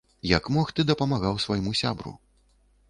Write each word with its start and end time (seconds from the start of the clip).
Як 0.29 0.49
мог, 0.55 0.71
ты 0.79 0.85
дапамагаў 0.91 1.39
свайму 1.47 1.79
сябру. 1.83 2.17